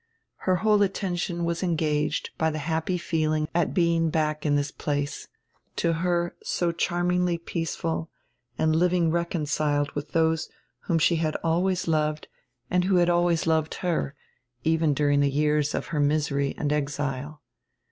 [0.47, 4.75] Her whole attention was engaged by die happy feel ing at being back in diis
[4.75, 5.27] place,
[5.75, 8.09] to her so charmingly peace ful,
[8.57, 10.49] and living reconciled widi those
[10.85, 12.27] whom she had always loved
[12.67, 14.15] and who had always loved her,
[14.63, 17.43] even during the years of her misery and exile.